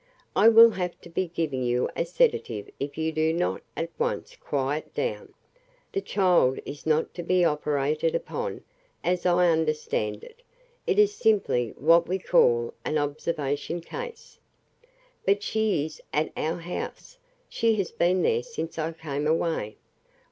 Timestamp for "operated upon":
7.45-8.63